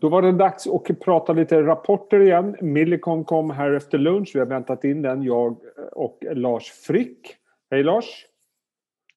Då 0.00 0.08
var 0.08 0.22
det 0.22 0.32
dags 0.32 0.66
att 0.66 1.00
prata 1.00 1.32
lite 1.32 1.62
rapporter 1.62 2.20
igen. 2.20 2.56
Millicom 2.60 3.24
kom 3.24 3.50
här 3.50 3.72
efter 3.72 3.98
lunch. 3.98 4.30
Vi 4.34 4.38
har 4.38 4.46
väntat 4.46 4.84
in 4.84 5.02
den, 5.02 5.22
jag 5.22 5.56
och 5.92 6.24
Lars 6.32 6.70
Frick. 6.70 7.36
Hej 7.70 7.82
Lars! 7.82 8.26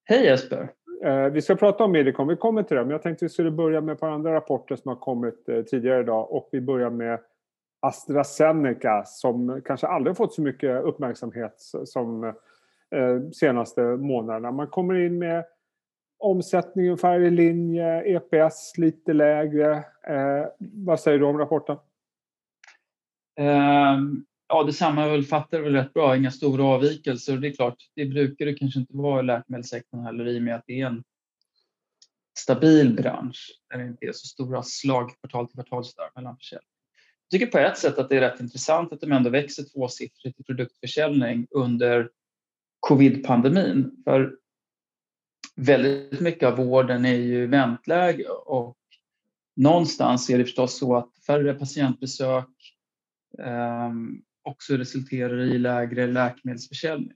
Hej 0.06 0.26
Jesper! 0.26 0.70
Eh, 1.04 1.26
vi 1.26 1.42
ska 1.42 1.56
prata 1.56 1.84
om 1.84 1.92
Millicom, 1.92 2.28
vi 2.28 2.36
kommer 2.36 2.64
till 2.64 2.78
det. 2.78 2.84
Men 2.84 2.92
jag 2.92 3.02
tänkte 3.02 3.26
vi 3.26 3.30
skulle 3.30 3.52
börja 3.52 3.82
med 3.82 3.94
ett 3.94 4.00
par 4.00 4.10
andra 4.10 4.34
rapporter 4.34 4.76
som 4.76 4.90
har 4.90 4.96
kommit 4.96 5.50
eh, 5.50 5.62
tidigare 5.62 6.00
idag. 6.00 6.32
Och 6.32 6.50
vi 6.52 6.62
börjar 6.62 6.90
med 6.90 7.20
AstraZeneca 7.80 9.04
som 9.06 9.62
kanske 9.66 9.88
aldrig 9.88 10.18
fått 10.18 10.34
så 10.34 10.42
mycket 10.42 10.84
uppmärksamhet 10.84 11.54
som 11.86 12.24
eh, 12.24 12.34
senaste 13.34 13.82
månaderna. 13.82 14.52
Man 14.52 14.68
kommer 14.68 14.96
in 14.96 15.20
med 15.20 15.46
omsättning 16.20 16.86
ungefär 16.86 17.20
i 17.20 17.32
linje, 17.32 18.02
EPS 18.02 18.78
lite 18.78 19.14
lägre. 19.14 19.76
Eh, 20.08 20.46
vad 20.60 21.00
säger 21.00 21.20
du 21.20 21.26
om 21.26 21.38
rapporten? 21.38 21.78
Um, 23.40 24.26
ja, 24.48 24.64
det 24.64 24.74
sammanfattar 24.74 25.60
väl 25.60 25.74
rätt 25.74 25.94
bra, 25.94 26.16
inga 26.16 26.32
stora 26.32 26.64
avvikelser. 26.64 27.38
Det 27.38 27.48
är 27.48 27.52
klart, 27.52 27.78
det 27.96 28.06
brukar 28.06 28.46
det 28.46 28.54
kanske 28.54 28.80
inte 28.80 28.98
vara 28.98 29.20
i 29.20 29.24
läkemedelssektorn 29.24 30.04
heller 30.04 30.28
i 30.28 30.40
och 30.40 30.44
med 30.44 30.56
att 30.56 30.64
det 30.68 30.82
är 30.82 30.86
en 30.86 31.04
stabil 32.40 32.96
bransch 32.96 33.60
där 33.70 33.78
det 33.78 33.86
inte 33.86 34.06
är 34.06 34.12
så 34.12 34.28
stora 34.28 34.64
slag 34.64 35.12
kvartal 35.20 35.48
till 35.48 35.56
kvartal 35.56 35.84
mellan 36.16 36.38
försäljning. 36.38 36.70
Jag 37.30 37.40
tycker 37.40 37.52
på 37.52 37.58
ett 37.58 37.78
sätt 37.78 37.98
att 37.98 38.10
det 38.10 38.18
är 38.18 38.22
rätt 38.22 38.40
intressant 38.40 38.94
att 38.94 39.02
de 39.02 39.12
ändå 39.12 39.30
växer 39.30 39.64
tvåsiffrigt 39.64 40.40
i 40.40 40.44
produktförsäljning 40.44 41.48
under 41.52 42.10
covid-pandemin. 42.80 43.92
För 44.04 44.36
väldigt 45.60 46.20
mycket 46.20 46.48
av 46.48 46.58
vården 46.58 47.06
är 47.06 47.16
ju 47.16 47.48
väntläge 47.48 48.28
och 48.30 48.78
någonstans 49.56 50.30
är 50.30 50.38
det 50.38 50.44
förstås 50.44 50.78
så 50.78 50.96
att 50.96 51.10
färre 51.28 51.54
patientbesök 51.54 52.50
eh, 53.40 53.92
också 54.44 54.78
resulterar 54.78 55.40
i 55.40 55.58
lägre 55.58 56.08
läkemedelsförsäljning, 56.08 57.14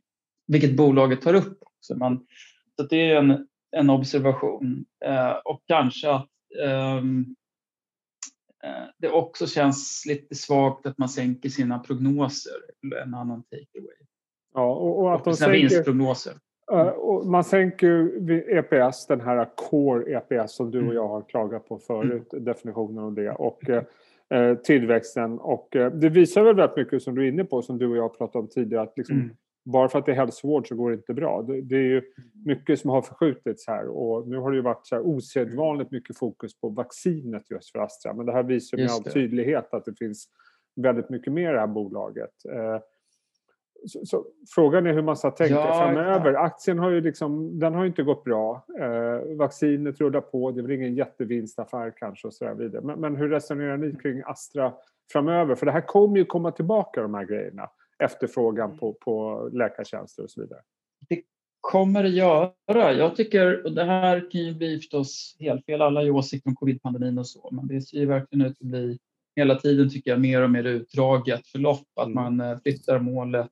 vilket 0.47 0.75
bolaget 0.75 1.21
tar 1.21 1.33
upp 1.33 1.57
också. 1.61 1.95
Man, 1.95 2.25
så 2.75 2.83
det 2.83 3.11
är 3.11 3.15
en, 3.15 3.47
en 3.71 3.89
observation 3.89 4.85
eh, 5.05 5.31
och 5.31 5.63
kanske 5.67 6.11
att 6.11 6.29
ehm, 6.63 7.35
eh, 8.63 8.83
det 8.97 9.09
också 9.09 9.47
känns 9.47 10.03
lite 10.07 10.35
svagt 10.35 10.85
att 10.85 10.97
man 10.97 11.09
sänker 11.09 11.49
sina 11.49 11.79
prognoser, 11.79 12.53
en 13.03 13.13
annan 13.13 13.43
takeaway. 13.43 13.95
Ja, 14.53 14.75
och, 14.75 14.99
och 14.99 15.15
att 15.15 15.23
de 15.23 15.35
sänker, 15.35 15.53
vinstprognoser. 15.53 16.33
Uh, 16.71 17.23
man 17.25 17.43
sänker 17.43 17.87
ju 17.87 18.43
EPS, 18.47 19.07
den 19.07 19.21
här 19.21 19.49
core 19.55 20.17
EPS 20.17 20.55
som 20.55 20.71
du 20.71 20.77
och 20.77 20.83
mm. 20.83 20.95
jag 20.95 21.07
har 21.07 21.21
klagat 21.21 21.67
på 21.67 21.77
förut, 21.77 22.33
mm. 22.33 22.45
definitionen 22.45 23.03
av 23.03 23.13
det. 23.13 23.31
Och 23.31 23.61
uh, 23.69 24.55
tillväxten. 24.55 25.39
Och 25.39 25.75
uh, 25.75 25.87
det 25.87 26.09
visar 26.09 26.43
väl 26.43 26.55
väldigt 26.55 26.77
mycket 26.77 27.03
som 27.03 27.15
du 27.15 27.23
är 27.23 27.27
inne 27.27 27.43
på, 27.43 27.61
som 27.61 27.77
du 27.77 27.87
och 27.87 27.97
jag 27.97 28.17
pratade 28.17 28.43
om 28.43 28.49
tidigare, 28.49 28.83
att 28.83 28.97
liksom, 28.97 29.15
mm. 29.15 29.29
bara 29.65 29.89
för 29.89 29.99
att 29.99 30.05
det 30.05 30.11
är 30.11 30.15
hälsovård 30.15 30.67
så 30.67 30.75
går 30.75 30.89
det 30.89 30.95
inte 30.95 31.13
bra. 31.13 31.41
Det, 31.41 31.61
det, 31.61 31.75
är 31.75 31.81
ju 31.81 32.01
mycket 32.45 32.79
som 32.79 32.89
har 32.89 33.01
förskjutits 33.01 33.67
här 33.67 33.87
och 33.87 34.27
nu 34.27 34.37
har 34.37 34.51
det 34.51 34.57
ju 34.57 34.63
varit 34.63 34.85
så 34.87 34.95
här 34.95 35.07
osedvanligt 35.07 35.91
mycket 35.91 36.17
fokus 36.17 36.59
på 36.59 36.69
vaccinet 36.69 37.51
just 37.51 37.71
för 37.71 37.79
Astra. 37.79 38.13
Men 38.13 38.25
det 38.25 38.31
här 38.31 38.43
visar 38.43 38.77
med 38.77 38.89
all 38.91 39.03
tydlighet 39.03 39.73
att 39.73 39.85
det 39.85 39.93
finns 39.99 40.27
väldigt 40.75 41.09
mycket 41.09 41.33
mer 41.33 41.49
i 41.49 41.53
det 41.53 41.59
här 41.59 41.67
bolaget. 41.67 42.31
Så, 43.87 44.05
så, 44.05 44.25
frågan 44.55 44.87
är 44.87 44.93
hur 44.93 45.01
man 45.01 45.17
ska 45.17 45.31
tänka 45.31 45.53
ja, 45.53 45.73
framöver. 45.73 46.33
Aktien 46.33 46.79
har 46.79 46.89
ju 46.89 47.01
liksom, 47.01 47.59
den 47.59 47.73
har 47.73 47.85
inte 47.85 48.03
gått 48.03 48.23
bra. 48.23 48.65
Eh, 48.79 49.35
vaccinet 49.37 50.01
rullar 50.01 50.21
på, 50.21 50.51
det 50.51 50.59
är 50.59 50.61
väl 50.61 50.71
ingen 50.71 50.95
jättevinstaffär 50.95 51.93
kanske 51.97 52.27
och 52.27 52.33
så 52.33 52.53
vidare. 52.53 52.81
Men, 52.81 52.99
men, 52.99 53.15
hur 53.15 53.29
resonerar 53.29 53.77
ni 53.77 53.95
kring 53.95 54.21
Astra 54.25 54.73
framöver? 55.11 55.55
För 55.55 55.65
det 55.65 55.71
här 55.71 55.81
kommer 55.81 56.17
ju 56.17 56.25
komma 56.25 56.51
tillbaka 56.51 57.01
de 57.01 57.13
här 57.13 57.25
grejerna. 57.25 57.69
Efterfrågan 57.99 58.77
på, 58.77 58.93
på 58.93 59.49
läkartjänster 59.53 60.23
och 60.23 60.31
så 60.31 60.41
vidare. 60.41 60.59
Det 61.09 61.21
kommer 61.61 62.03
det 62.03 62.09
göra. 62.09 62.93
Jag 62.93 63.15
tycker, 63.15 63.65
och 63.65 63.71
det 63.71 63.83
här 63.83 64.31
kan 64.31 64.41
ju 64.41 64.53
bli 64.53 64.77
förstås 64.77 65.37
helt 65.39 65.65
fel, 65.65 65.81
alla 65.81 65.99
har 65.99 66.05
ju 66.05 66.11
åsikter 66.11 66.49
om 66.49 66.55
covid-pandemin 66.55 67.17
och 67.17 67.27
så, 67.27 67.49
men 67.51 67.67
det 67.67 67.81
ser 67.81 67.97
ju 67.97 68.05
verkligen 68.05 68.45
ut 68.45 68.57
att 68.61 68.67
bli 68.67 68.99
hela 69.35 69.55
tiden 69.55 69.89
tycker 69.89 70.11
jag 70.11 70.21
mer 70.21 70.41
och 70.41 70.49
mer 70.49 70.63
utdraget 70.63 71.47
förlopp, 71.47 71.87
att 71.95 72.07
mm. 72.07 72.15
man 72.15 72.51
eh, 72.51 72.59
flyttar 72.63 72.99
målet 72.99 73.49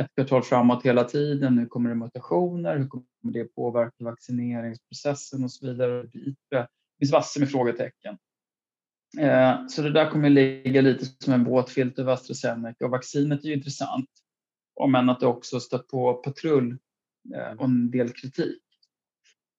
ett 0.00 0.14
kvartal 0.14 0.42
framåt 0.42 0.84
hela 0.84 1.04
tiden. 1.04 1.56
Nu 1.56 1.66
kommer 1.66 1.88
det 1.88 1.96
mutationer. 1.96 2.78
Hur 2.78 2.88
kommer 2.88 3.04
det 3.22 3.44
påverka 3.44 4.04
vaccineringsprocessen 4.04 5.44
och 5.44 5.52
så 5.52 5.66
vidare? 5.66 6.02
Det 6.50 6.68
finns 6.98 7.12
massor 7.12 7.40
med 7.40 7.50
frågetecken. 7.50 8.18
Eh, 9.18 9.66
så 9.66 9.82
det 9.82 9.92
där 9.92 10.10
kommer 10.10 10.30
ligga 10.30 10.80
lite 10.80 11.04
som 11.04 11.32
en 11.32 11.44
våt 11.44 11.70
filt 11.70 11.98
över 11.98 12.12
AstraZeneca 12.12 12.84
och 12.84 12.90
vaccinet 12.90 13.44
är 13.44 13.48
ju 13.48 13.54
intressant. 13.54 14.10
Om 14.74 14.94
än 14.94 15.10
att 15.10 15.20
det 15.20 15.26
också 15.26 15.60
stött 15.60 15.88
på 15.88 16.14
patrull 16.14 16.78
eh, 17.34 17.52
och 17.52 17.64
en 17.64 17.90
del 17.90 18.12
kritik. 18.12 18.62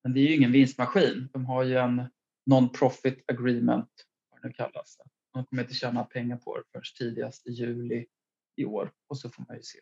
Men 0.02 0.14
det 0.14 0.20
är 0.20 0.22
ju 0.28 0.34
ingen 0.34 0.52
vinstmaskin. 0.52 1.28
De 1.32 1.46
har 1.46 1.62
ju 1.62 1.76
en 1.76 2.02
non-profit 2.50 3.24
agreement, 3.26 3.90
vad 4.30 4.42
det 4.42 4.48
nu 4.48 4.52
kallas. 4.52 4.98
De 5.32 5.44
kommer 5.44 5.62
inte 5.62 5.74
tjäna 5.74 6.04
pengar 6.04 6.36
på 6.36 6.56
det 6.56 6.62
förrän 6.72 6.82
tidigast 6.98 7.46
i 7.46 7.50
juli 7.50 8.06
i 8.56 8.64
år 8.64 8.92
och 9.08 9.18
så 9.18 9.30
får 9.30 9.44
man 9.48 9.56
ju 9.56 9.62
se. 9.62 9.78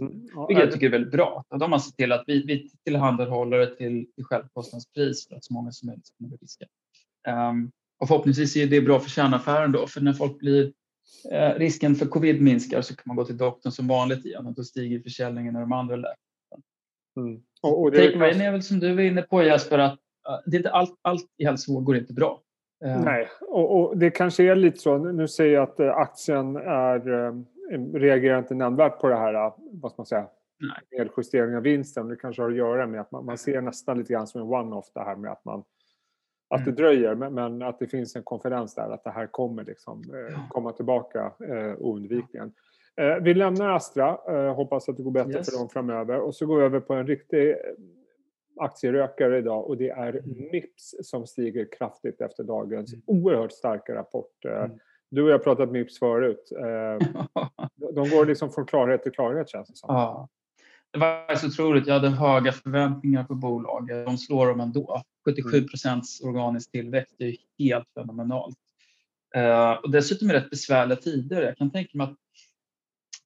Mm. 0.00 0.28
Vilket 0.48 0.64
jag 0.64 0.72
tycker 0.72 0.86
är 0.86 0.90
väldigt 0.90 1.12
bra. 1.12 1.44
De 1.58 1.72
har 1.72 1.78
sett 1.78 1.96
till 1.96 2.12
att 2.12 2.24
vi, 2.26 2.42
vi 2.46 2.70
tillhandahåller 2.84 3.58
det 3.58 3.76
till, 3.76 4.06
till 4.14 4.24
självkostnadspris 4.24 5.28
för 5.28 5.36
att 5.36 5.44
så 5.44 5.54
många 5.54 5.72
som 5.72 5.86
möjligt 5.86 6.06
ska 6.06 6.16
kunna 6.16 6.36
riska. 6.36 6.64
Um, 7.50 7.70
och 7.98 8.08
förhoppningsvis 8.08 8.56
är 8.56 8.66
det 8.66 8.80
bra 8.80 9.00
för 9.00 9.10
kärnaffären 9.10 9.72
då, 9.72 9.86
för 9.86 10.00
när 10.00 10.12
folk 10.12 10.38
blir 10.38 10.72
eh, 11.32 11.54
risken 11.54 11.94
för 11.94 12.06
covid 12.06 12.42
minskar 12.42 12.82
så 12.82 12.96
kan 12.96 13.02
man 13.06 13.16
gå 13.16 13.24
till 13.24 13.36
doktorn 13.36 13.72
som 13.72 13.88
vanligt 13.88 14.24
igen 14.24 14.46
och 14.46 14.54
då 14.54 14.64
stiger 14.64 15.00
försäljningen 15.00 15.56
av 15.56 15.62
de 15.62 15.72
andra 15.72 15.96
läkemedlen. 15.96 16.62
Mm. 17.16 17.42
Och, 17.62 17.82
och 17.82 17.90
det 17.90 18.14
är 18.14 18.52
väl 18.52 18.62
som 18.62 18.78
du 18.78 18.94
var 18.94 19.02
inne 19.02 19.22
på 19.22 19.42
Jesper, 19.42 19.78
att 19.78 19.92
uh, 19.92 20.38
det 20.46 20.56
är 20.56 20.58
inte 20.58 20.70
allt, 20.70 20.98
allt 21.02 21.26
i 21.38 21.44
hälsovård 21.44 21.84
går 21.84 21.96
inte 21.96 22.12
bra. 22.12 22.40
Uh, 22.84 23.04
Nej, 23.04 23.28
och, 23.40 23.80
och, 23.80 23.98
det 23.98 24.10
kanske 24.10 24.44
är 24.44 24.56
lite 24.56 24.78
så. 24.78 24.98
Nu 24.98 25.28
säger 25.28 25.54
jag 25.54 25.62
att 25.62 25.80
uh, 25.80 25.90
aktien 25.90 26.56
är 26.56 27.08
um 27.08 27.46
reagerar 27.94 28.38
inte 28.38 28.54
nämnvärt 28.54 29.00
på 29.00 29.08
det 29.08 29.16
här, 29.16 29.52
vad 29.72 29.92
ska 29.92 30.00
man 30.00 30.06
säga, 30.06 30.26
nedjustering 30.98 31.56
av 31.56 31.62
vinsten. 31.62 32.08
Det 32.08 32.16
kanske 32.16 32.42
har 32.42 32.50
att 32.50 32.56
göra 32.56 32.86
med 32.86 33.00
att 33.00 33.10
man, 33.10 33.24
man 33.24 33.38
ser 33.38 33.60
nästan 33.60 33.98
lite 33.98 34.12
grann 34.12 34.26
som 34.26 34.40
en 34.40 34.46
one-off 34.46 34.90
det 34.94 35.00
här 35.00 35.16
med 35.16 35.32
att 35.32 35.44
man 35.44 35.64
att 36.54 36.64
det 36.64 36.70
mm. 36.70 36.74
dröjer, 36.74 37.14
men, 37.14 37.34
men, 37.34 37.62
att 37.62 37.78
det 37.78 37.86
finns 37.86 38.16
en 38.16 38.22
konfidens 38.22 38.74
där 38.74 38.90
att 38.90 39.04
det 39.04 39.10
här 39.10 39.26
kommer 39.26 39.64
liksom, 39.64 40.02
eh, 40.14 40.48
komma 40.48 40.72
tillbaka 40.72 41.32
eh, 41.48 41.74
oundvikligen. 41.78 42.52
Eh, 42.96 43.16
vi 43.22 43.34
lämnar 43.34 43.68
Astra, 43.68 44.18
eh, 44.28 44.54
hoppas 44.54 44.88
att 44.88 44.96
det 44.96 45.02
går 45.02 45.10
bättre 45.10 45.32
yes. 45.32 45.50
för 45.50 45.58
dem 45.58 45.68
framöver. 45.68 46.20
Och 46.20 46.34
så 46.34 46.46
går 46.46 46.58
vi 46.58 46.64
över 46.64 46.80
på 46.80 46.94
en 46.94 47.06
riktig 47.06 47.50
eh, 47.50 47.56
aktierökare 48.56 49.38
idag 49.38 49.66
och 49.68 49.76
det 49.76 49.90
är 49.90 50.08
mm. 50.08 50.50
Mips 50.52 50.94
som 51.02 51.26
stiger 51.26 51.68
kraftigt 51.72 52.20
efter 52.20 52.44
dagens 52.44 52.94
mm. 52.94 53.02
oerhört 53.06 53.52
starka 53.52 53.94
rapport. 53.94 54.44
Eh, 54.44 54.64
mm. 54.64 54.78
Du 55.12 55.22
och 55.22 55.28
jag 55.28 55.34
har 55.34 55.44
pratat 55.44 55.70
MIPS 55.70 55.98
förut. 55.98 56.52
Eh, 56.58 57.08
de 57.94 58.10
går 58.10 58.26
liksom 58.26 58.52
från 58.52 58.66
klarhet 58.66 59.02
till 59.02 59.12
klarhet 59.12 59.48
känns 59.48 59.68
det 59.68 59.76
som. 59.76 59.94
Ja. 59.94 60.28
Det 60.92 60.98
var 60.98 61.34
så 61.34 61.46
otroligt. 61.46 61.86
Jag 61.86 61.94
hade 61.94 62.08
höga 62.08 62.52
förväntningar 62.52 63.24
på 63.24 63.34
bolaget. 63.34 64.06
De 64.06 64.18
slår 64.18 64.46
dem 64.46 64.60
ändå. 64.60 65.02
77 65.24 65.56
mm. 65.56 65.68
procents 65.68 66.20
organisk 66.20 66.70
tillväxt 66.70 67.14
är 67.18 67.36
helt 67.58 67.88
fenomenalt. 67.94 68.56
Eh, 69.34 69.72
och 69.72 69.90
dessutom 69.90 70.30
är 70.30 70.32
det 70.32 70.40
rätt 70.40 70.50
besvärliga 70.50 70.96
tider. 70.96 71.42
Jag 71.42 71.56
kan 71.56 71.70
tänka 71.70 71.98
mig 71.98 72.04
att 72.04 72.16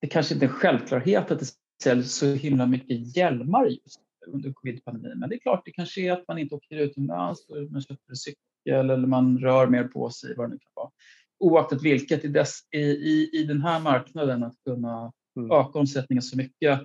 det 0.00 0.06
kanske 0.06 0.34
inte 0.34 0.46
är 0.46 0.48
en 0.48 0.54
självklarhet 0.54 1.30
att 1.30 1.38
det 1.38 1.46
säljs 1.82 2.14
så 2.14 2.26
himla 2.26 2.66
mycket 2.66 3.16
hjälmar 3.16 3.66
just 3.66 4.00
under 4.26 4.52
covid-pandemin. 4.52 5.18
Men 5.18 5.28
det 5.28 5.34
är 5.34 5.40
klart, 5.40 5.62
det 5.64 5.70
kanske 5.70 6.00
är 6.00 6.12
att 6.12 6.28
man 6.28 6.38
inte 6.38 6.54
åker 6.54 6.76
utomlands, 6.76 7.48
man 7.70 7.82
köper 7.82 8.14
cykel 8.14 8.90
eller 8.90 9.06
man 9.06 9.38
rör 9.38 9.66
mer 9.66 9.84
på 9.84 10.10
sig, 10.10 10.34
vad 10.36 10.46
det 10.46 10.52
nu 10.52 10.58
kan 10.58 10.72
vara 10.74 10.90
oaktat 11.38 11.82
vilket 11.82 12.24
i, 12.24 12.28
dess, 12.28 12.60
i, 12.74 12.80
i, 12.80 13.30
i 13.32 13.44
den 13.44 13.62
här 13.62 13.80
marknaden 13.80 14.42
att 14.42 14.54
kunna 14.64 15.12
mm. 15.36 15.50
öka 15.50 15.78
omsättningen 15.78 16.22
så 16.22 16.36
mycket. 16.36 16.80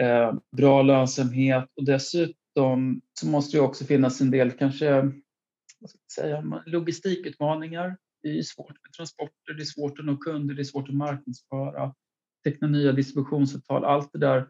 Eh, 0.00 0.34
bra 0.56 0.82
lönsamhet 0.82 1.68
och 1.76 1.84
dessutom 1.84 3.00
så 3.20 3.26
måste 3.26 3.56
det 3.56 3.60
också 3.60 3.84
finnas 3.84 4.20
en 4.20 4.30
del 4.30 4.50
kanske 4.50 5.12
vad 5.80 5.90
ska 5.90 5.98
jag 6.02 6.42
säga, 6.42 6.62
logistikutmaningar. 6.66 7.96
Det 8.22 8.38
är 8.38 8.42
svårt 8.42 8.68
med 8.68 8.92
transporter, 8.96 9.54
det 9.56 9.62
är 9.62 9.64
svårt 9.64 9.98
att 9.98 10.04
nå 10.04 10.16
kunder, 10.16 10.54
det 10.54 10.62
är 10.62 10.64
svårt 10.64 10.88
att 10.88 10.94
marknadsföra, 10.94 11.94
teckna 12.44 12.68
nya 12.68 12.92
distributionsavtal. 12.92 13.84
Allt 13.84 14.12
det 14.12 14.18
där 14.18 14.48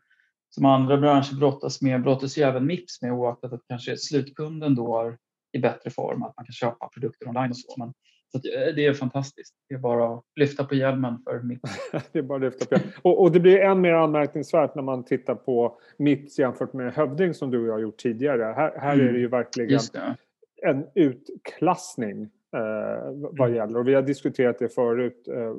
som 0.49 0.64
andra 0.64 0.97
branscher 0.97 1.37
brottas 1.37 1.82
med 1.82 2.02
brottas 2.02 2.38
ju 2.38 2.43
även 2.43 2.67
Mips 2.67 3.02
med 3.02 3.12
oaktat 3.12 3.52
att 3.52 3.62
kanske 3.69 3.97
slutkunden 3.97 4.75
då 4.75 5.00
är 5.00 5.19
i 5.52 5.59
bättre 5.59 5.91
form, 5.91 6.23
att 6.23 6.37
man 6.37 6.47
kan 6.47 6.52
köpa 6.52 6.88
produkter 6.88 7.29
online 7.29 7.50
och 7.50 7.56
så. 7.56 7.75
Men 7.79 7.94
så 8.43 8.49
eh, 8.49 8.75
det 8.75 8.87
är 8.87 8.94
fantastiskt. 8.94 9.55
Det 9.69 9.75
är 9.75 9.79
bara 9.79 10.15
att 10.15 10.25
lyfta 10.37 10.65
på 10.65 10.75
hjälmen 10.75 11.19
för 11.25 11.41
Mips. 11.41 11.71
det 12.12 12.19
är 12.19 12.23
bara 12.23 12.38
lyfta 12.38 12.65
på 12.65 12.75
hjälmen. 12.75 12.93
Och, 13.03 13.23
och, 13.23 13.33
det 13.33 13.41
blir 13.41 13.59
än 13.59 13.81
mer 13.81 13.93
anmärkningsvärt 13.93 14.75
när 14.75 14.83
man 14.83 15.05
tittar 15.05 15.35
på 15.35 15.79
Mips 15.97 16.38
jämfört 16.38 16.73
med 16.73 16.93
Hövding 16.93 17.35
som 17.35 17.50
du 17.50 17.61
och 17.61 17.67
jag 17.67 17.73
har 17.73 17.81
gjort 17.81 17.97
tidigare. 17.97 18.43
Här, 18.43 18.79
här 18.79 18.94
mm. 18.94 19.09
är 19.09 19.12
det 19.12 19.19
ju 19.19 19.29
verkligen 19.29 19.81
det. 19.93 20.17
en 20.62 20.87
utklassning 20.94 22.23
eh, 22.56 23.12
vad 23.12 23.49
mm. 23.49 23.55
gäller. 23.55 23.79
Och 23.79 23.88
vi 23.88 23.94
har 23.94 24.03
diskuterat 24.03 24.59
det 24.59 24.69
förut, 24.69 25.29
eh, 25.29 25.55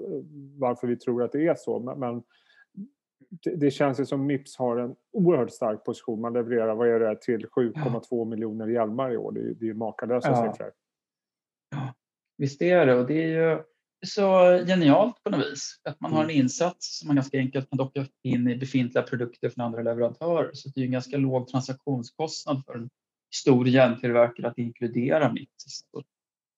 varför 0.57 0.87
vi 0.87 0.95
tror 0.95 1.23
att 1.23 1.31
det 1.31 1.47
är 1.47 1.55
så. 1.55 1.79
Men, 1.79 1.99
men 1.99 2.23
det, 3.43 3.55
det, 3.55 3.71
känns 3.71 3.99
ju 3.99 4.05
som 4.05 4.25
Mips 4.25 4.57
har 4.57 4.77
en 4.77 4.95
oerhört 5.13 5.51
stark 5.51 5.83
position. 5.83 6.21
Man 6.21 6.33
levererar, 6.33 6.75
vad 6.75 6.87
är 6.87 6.99
det, 6.99 7.21
till 7.21 7.45
7,2 7.45 8.01
ja. 8.09 8.25
miljoner 8.25 8.67
hjälmar 8.67 9.11
i 9.11 9.17
år. 9.17 9.31
Det, 9.59 9.69
är 9.69 9.73
makalösa 9.73 10.29
ja. 10.29 10.51
siffror. 10.51 10.71
Visst 12.37 12.61
är 12.61 12.85
det. 12.85 12.95
Och 12.95 13.07
det 13.07 13.23
är 13.23 13.27
ju 13.27 13.63
så 14.05 14.41
genialt 14.67 15.23
på 15.23 15.29
något 15.29 15.45
vis. 15.45 15.81
Att 15.83 16.01
man 16.01 16.13
har 16.13 16.23
en 16.23 16.29
mm. 16.29 16.41
insats 16.41 16.99
som 16.99 17.07
man 17.07 17.15
ganska 17.15 17.37
enkelt 17.37 17.69
kan 17.69 17.77
docka 17.77 18.05
in 18.23 18.47
i 18.47 18.55
befintliga 18.55 19.03
produkter 19.03 19.49
från 19.49 19.65
andra 19.65 19.81
leverantörer. 19.81 20.49
Så 20.53 20.69
det 20.69 20.81
är 20.81 20.85
en 20.85 20.91
ganska 20.91 21.17
låg 21.17 21.47
transaktionskostnad 21.47 22.63
för 22.65 22.75
en 22.75 22.89
stor 23.35 23.67
järntillverkare 23.67 24.47
att 24.47 24.57
inkludera 24.57 25.33
Mips 25.33 25.83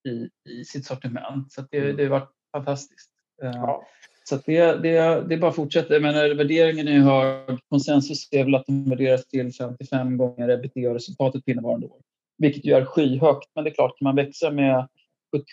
i, 0.08 0.30
i 0.52 0.66
sitt 0.66 0.86
sortiment. 0.86 1.52
Så 1.52 1.62
det, 1.72 1.78
mm. 1.78 1.98
det 1.98 2.04
har 2.04 2.10
varit 2.10 2.31
fantastiskt. 2.52 3.12
Eh, 3.44 3.52
ja. 3.54 3.84
Så 4.24 4.40
det, 4.46 4.81
det, 4.81 5.28
det 5.30 5.38
bara 5.38 5.52
fortsätter. 5.52 5.94
Jag 5.94 6.02
menar, 6.02 6.36
värderingen 6.36 6.88
är 6.88 7.00
hög. 7.00 7.60
Konsensus 7.70 8.28
är 8.31 8.44
väl 8.44 8.56
att 8.56 8.66
de 8.66 8.90
värderas 8.90 9.28
till 9.28 9.54
55 9.54 10.18
gånger 10.18 10.50
ebitda-resultatet 10.50 11.46
på 11.46 11.52
innevarande 11.52 11.88
år. 11.88 12.02
Vilket 12.38 12.66
ju 12.66 12.74
är 12.74 12.86
skyhögt, 12.86 13.50
men 13.56 13.64
det 13.64 13.70
är 13.70 13.74
klart, 13.74 14.00
kan 14.00 14.04
man 14.06 14.16
växa 14.16 14.52
med 14.52 14.88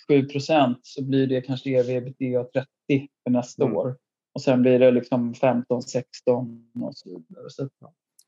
77 0.08 0.28
procent 0.28 0.78
så 0.82 1.05
blir 1.05 1.26
det 1.26 1.40
kanske 1.40 1.70
ev 1.70 1.90
ebitda 1.90 2.44
30 2.44 2.67
för 3.25 3.31
nästa 3.31 3.64
mm. 3.64 3.76
år. 3.76 3.96
Och 4.34 4.43
sen 4.43 4.62
blir 4.62 4.78
det 4.78 4.90
liksom 4.90 5.34
15, 5.34 5.82
16 5.82 6.70
och 6.82 6.96
så 6.96 7.08
vidare. 7.08 7.50
Så, 7.50 7.69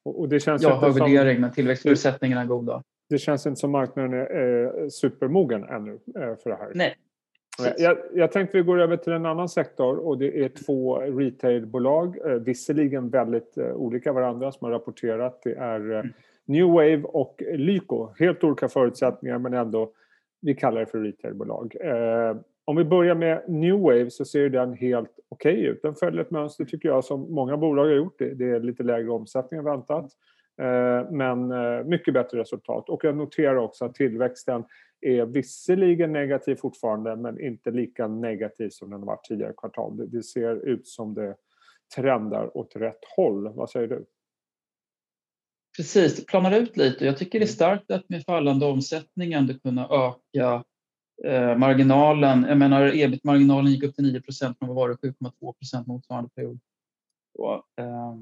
och 0.04 0.28
det 0.28 0.40
känns 0.40 0.62
jag 0.62 0.76
har 0.76 0.92
värdering, 0.92 1.40
men 1.40 1.52
tillväxtförutsättningarna 1.52 2.40
är 2.42 2.46
goda. 2.46 2.82
Det 3.08 3.18
känns 3.18 3.46
inte 3.46 3.60
som 3.60 3.70
marknaden 3.70 4.12
är 4.14 4.88
supermogen 4.88 5.64
ännu 5.64 5.92
eh, 5.92 6.36
för 6.42 6.50
det 6.50 6.56
här. 6.56 6.72
Nej, 6.74 6.96
jag, 7.78 7.98
jag 8.14 8.32
tänkte 8.32 8.56
vi 8.56 8.62
går 8.62 8.80
över 8.80 8.96
till 8.96 9.12
en 9.12 9.26
annan 9.26 9.48
sektor 9.48 9.96
och 9.98 10.18
det 10.18 10.44
är 10.44 10.48
två 10.48 10.98
retailbolag, 10.98 12.18
eh, 12.26 12.32
visserligen 12.32 13.10
väldigt 13.10 13.58
eh, 13.58 13.72
olika 13.72 14.12
varandra 14.12 14.52
som 14.52 14.64
har 14.64 14.72
rapporterat. 14.72 15.40
Det 15.44 15.54
är 15.54 15.92
eh, 15.92 15.98
mm. 15.98 16.12
New 16.44 16.66
Wave 16.66 17.02
och 17.02 17.42
Lyko. 17.54 18.08
Helt 18.18 18.44
olika 18.44 18.68
förutsättningar 18.68 19.38
men 19.38 19.54
ändå, 19.54 19.92
vi 20.40 20.54
kallar 20.54 20.80
det 20.80 20.86
för 20.86 21.00
retailbolag. 21.00 21.76
Eh, 21.80 22.36
om 22.64 22.76
vi 22.76 22.84
börjar 22.84 23.14
med 23.14 23.44
New 23.48 23.74
Wave 23.74 24.10
så 24.10 24.24
ser 24.24 24.48
den 24.48 24.72
helt 24.72 25.18
okej 25.28 25.52
okay 25.52 25.66
ut. 25.66 25.82
Den 25.82 25.94
följer 25.94 26.20
ett 26.20 26.30
mönster 26.30 26.64
tycker 26.64 26.88
jag 26.88 27.04
som 27.04 27.34
många 27.34 27.56
bolag 27.56 27.84
har 27.84 27.94
gjort. 27.94 28.18
Det, 28.18 28.34
det 28.34 28.50
är 28.50 28.60
lite 28.60 28.82
lägre 28.82 29.10
omsättning 29.10 29.58
än 29.58 29.64
väntat. 29.64 30.10
Eh, 30.60 31.10
men 31.10 31.50
eh, 31.50 31.84
mycket 31.84 32.14
bättre 32.14 32.38
resultat. 32.38 32.88
Och 32.88 33.04
jag 33.04 33.16
noterar 33.16 33.56
också 33.56 33.84
att 33.84 33.94
tillväxten 33.94 34.64
är 35.00 35.26
visserligen 35.26 36.12
negativ 36.12 36.54
fortfarande 36.54 37.16
men 37.16 37.40
inte 37.40 37.70
lika 37.70 38.08
negativ 38.08 38.68
som 38.68 38.90
den 38.90 38.98
har 39.00 39.06
varit 39.06 39.24
tidigare 39.24 39.52
kvartal. 39.56 39.96
Det, 39.96 40.06
det 40.06 40.22
ser 40.22 40.66
ut 40.66 40.86
som 40.86 41.14
det 41.14 41.34
trendar 41.96 42.56
åt 42.56 42.76
rätt 42.76 43.04
håll. 43.16 43.48
Vad 43.54 43.70
säger 43.70 43.88
du? 43.88 44.04
Precis, 45.78 46.16
det 46.16 46.26
planar 46.26 46.52
ut 46.52 46.76
lite. 46.76 47.04
Jag 47.04 47.18
tycker 47.18 47.38
det 47.38 47.44
är 47.44 47.46
mm. 47.46 47.54
starkt 47.54 47.90
att 47.90 48.08
med 48.08 48.24
fallande 48.24 48.66
omsättning 48.66 49.32
ändå 49.32 49.54
kunna 49.54 49.88
öka 49.88 50.64
eh, 51.24 51.58
marginalen. 51.58 52.46
Jag 52.48 52.58
menar 52.58 52.96
ebit-marginalen 52.96 53.72
gick 53.72 53.82
upp 53.82 53.94
till 53.94 54.04
9 54.04 54.20
procent 54.20 54.56
men 54.60 54.74
var 54.74 54.88
det 54.88 54.94
7,2% 54.94 55.86
motsvarande 55.86 56.30
period 56.30 56.60
så, 57.36 57.54
eh, 57.54 58.14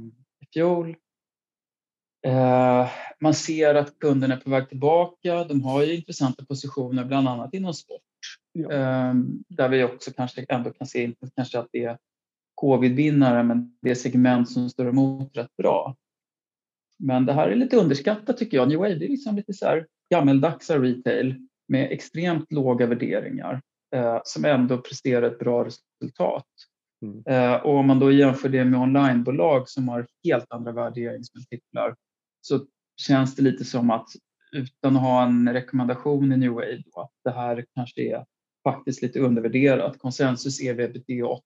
i 0.42 0.46
fjol. 0.52 0.96
Eh, 2.26 2.88
man 3.20 3.34
ser 3.34 3.74
att 3.74 3.98
kunderna 3.98 4.34
är 4.34 4.40
på 4.40 4.50
väg 4.50 4.68
tillbaka. 4.68 5.44
De 5.44 5.62
har 5.62 5.82
ju 5.82 5.96
intressanta 5.96 6.44
positioner, 6.44 7.04
bland 7.04 7.28
annat 7.28 7.54
inom 7.54 7.74
sport. 7.74 8.02
Ja. 8.52 8.72
Ehm, 8.72 9.44
där 9.48 9.68
vi 9.68 9.84
också 9.84 10.10
kanske 10.10 10.46
ändå 10.48 10.70
kan 10.70 10.86
se, 10.86 11.02
inte 11.02 11.28
kanske 11.36 11.58
att 11.58 11.68
det 11.72 11.84
är 11.84 11.98
covid-vinnare, 12.54 13.42
men 13.42 13.78
det 13.82 13.90
är 13.90 13.94
segment 13.94 14.50
som 14.50 14.70
står 14.70 14.88
emot 14.88 15.36
rätt 15.36 15.56
bra. 15.56 15.96
Men 16.98 17.26
det 17.26 17.32
här 17.32 17.48
är 17.48 17.56
lite 17.56 17.76
underskattat 17.76 18.36
tycker 18.36 18.56
jag. 18.56 18.68
New 18.68 18.78
Wave 18.78 18.92
är 18.92 18.98
liksom 18.98 19.36
lite 19.36 19.52
så 19.52 19.66
här 19.66 19.86
gammeldags 20.10 20.70
retail 20.70 21.46
med 21.68 21.92
extremt 21.92 22.52
låga 22.52 22.86
värderingar 22.86 23.60
eh, 23.94 24.20
som 24.24 24.44
ändå 24.44 24.78
presterar 24.78 25.26
ett 25.26 25.38
bra 25.38 25.64
resultat. 25.64 26.46
Mm. 27.02 27.22
Eh, 27.26 27.54
och 27.54 27.74
om 27.74 27.86
man 27.86 27.98
då 27.98 28.12
jämför 28.12 28.48
det 28.48 28.64
med 28.64 28.80
onlinebolag 28.80 29.68
som 29.68 29.88
har 29.88 30.06
helt 30.24 30.52
andra 30.52 30.72
värderingsmultiplar 30.72 31.96
så 32.40 32.60
känns 32.96 33.36
det 33.36 33.42
lite 33.42 33.64
som 33.64 33.90
att 33.90 34.08
utan 34.52 34.96
att 34.96 35.02
ha 35.02 35.22
en 35.22 35.52
rekommendation 35.52 36.32
i 36.32 36.36
New 36.36 36.50
Wave 36.50 36.82
då, 36.94 37.00
att 37.00 37.12
det 37.24 37.30
här 37.30 37.64
kanske 37.74 38.00
är 38.00 38.26
faktiskt 38.64 39.02
lite 39.02 39.20
undervärderat. 39.20 39.98
Konsensus 39.98 40.60
är 40.60 40.80
ebitda 40.80 41.12
8,5 41.12 41.40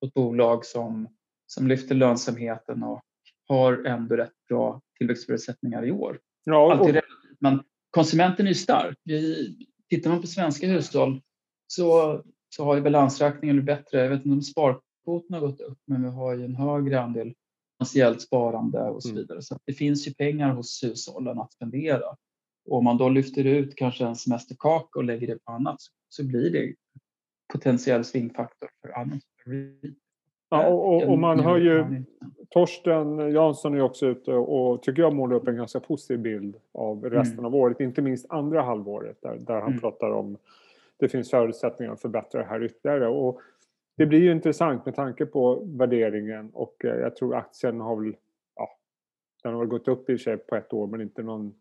på 0.00 0.06
ett 0.06 0.14
bolag 0.14 0.64
som, 0.64 1.08
som 1.46 1.68
lyfter 1.68 1.94
lönsamheten 1.94 2.82
och 2.82 3.02
har 3.48 3.84
ändå 3.84 4.16
rätt 4.16 4.46
bra 4.48 4.80
tillväxtförutsättningar 4.98 5.86
i 5.86 5.90
år. 5.90 6.20
Ja, 6.44 6.64
och... 6.64 6.72
Alltid 6.72 7.00
Men 7.38 7.62
konsumenten 7.90 8.46
är 8.46 8.50
ju 8.50 8.54
stark. 8.54 8.98
Vi, 9.04 9.56
tittar 9.88 10.10
man 10.10 10.20
på 10.20 10.26
svenska 10.26 10.66
hushåll 10.66 11.20
så, 11.66 12.22
så 12.48 12.64
har 12.64 12.76
ju 12.76 12.82
balansräkningen 12.82 13.56
blivit 13.56 13.66
bättre. 13.66 14.02
Jag 14.02 14.10
vet 14.10 14.24
inte 14.24 14.34
om 14.34 14.42
sparkvoten 14.42 15.34
har 15.34 15.40
gått 15.40 15.60
upp, 15.60 15.78
men 15.86 16.02
vi 16.02 16.08
har 16.08 16.34
ju 16.34 16.44
en 16.44 16.54
högre 16.54 17.00
andel 17.00 17.34
finansiellt 17.78 18.22
sparande 18.22 18.82
och 18.82 19.02
så 19.02 19.08
mm. 19.08 19.22
vidare. 19.22 19.42
Så 19.42 19.58
det 19.64 19.72
finns 19.72 20.08
ju 20.08 20.14
pengar 20.14 20.50
hos 20.50 20.84
hushållen 20.84 21.38
att 21.38 21.52
spendera. 21.52 22.16
Och 22.66 22.78
om 22.78 22.84
man 22.84 22.98
då 22.98 23.08
lyfter 23.08 23.44
ut 23.44 23.76
kanske 23.76 24.06
en 24.06 24.16
semesterkaka 24.16 24.98
och 24.98 25.04
lägger 25.04 25.26
det 25.26 25.44
på 25.44 25.52
annat 25.52 25.76
så 26.08 26.24
blir 26.24 26.50
det 26.50 26.74
potentiell 27.52 28.04
svingfaktor 28.04 28.68
för 28.82 28.98
annat. 28.98 29.22
Ja, 30.54 30.68
och, 30.68 30.94
och, 30.94 31.02
och, 31.12 31.18
man 31.18 31.40
hör 31.40 31.58
ju 31.58 32.04
Torsten 32.50 33.32
Jansson 33.32 33.74
är 33.74 33.80
också 33.80 34.06
ute 34.06 34.32
och 34.32 34.82
tycker 34.82 35.02
jag 35.02 35.14
målar 35.14 35.36
upp 35.36 35.48
en 35.48 35.56
ganska 35.56 35.80
positiv 35.80 36.18
bild 36.18 36.56
av 36.72 37.04
resten 37.04 37.38
mm. 37.38 37.44
av 37.44 37.54
året, 37.54 37.80
inte 37.80 38.02
minst 38.02 38.26
andra 38.28 38.62
halvåret 38.62 39.16
där, 39.22 39.36
där 39.36 39.54
han 39.54 39.68
mm. 39.68 39.80
pratar 39.80 40.10
om 40.10 40.36
det 40.96 41.08
finns 41.08 41.30
förutsättningar 41.30 41.92
att 41.92 42.00
förbättra 42.00 42.40
det 42.40 42.46
här 42.46 42.64
ytterligare. 42.64 43.08
Och 43.08 43.40
det 43.96 44.06
blir 44.06 44.20
ju 44.20 44.32
intressant 44.32 44.84
med 44.84 44.94
tanke 44.94 45.26
på 45.26 45.62
värderingen 45.64 46.50
och 46.52 46.84
eh, 46.84 46.94
jag 46.94 47.16
tror 47.16 47.34
aktien 47.34 47.80
har 47.80 47.96
väl, 47.96 48.16
ja, 48.56 48.68
den 49.42 49.52
har 49.52 49.60
väl 49.60 49.68
gått 49.68 49.88
upp 49.88 50.10
i 50.10 50.18
sig 50.18 50.36
på 50.36 50.56
ett 50.56 50.72
år 50.72 50.86
men 50.86 51.00
inte 51.00 51.22
någon 51.22 51.54